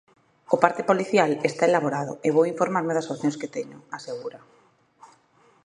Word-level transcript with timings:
O 0.53 0.55
parte 0.63 0.81
policial 0.89 1.31
está 1.49 1.63
elaborado 1.67 2.13
e 2.27 2.29
vou 2.35 2.45
informarme 2.53 2.95
das 2.95 3.09
opcións 3.13 3.39
que 3.41 3.53
teño, 3.55 3.79
asegura. 3.97 4.39